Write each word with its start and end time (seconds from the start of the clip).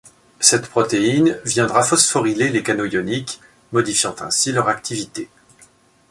Cette 0.39 0.65
protéine 0.67 1.39
viendra 1.45 1.83
phosphoryler 1.83 2.49
les 2.49 2.63
canaux 2.63 2.85
ioniques, 2.87 3.39
modifiant 3.71 4.15
ainsi 4.21 4.51
leur 4.51 4.67
activité. 4.67 5.29